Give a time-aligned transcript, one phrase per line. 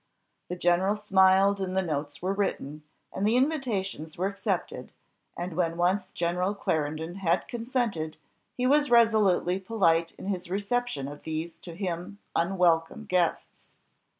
[0.49, 2.81] "the general smiled, and the notes were written,
[3.13, 4.91] and the invitations were accepted,
[5.37, 8.17] and when once General Clarendon had consented,
[8.57, 13.73] he was resolutely polite in his reception of these to him unwelcome guests.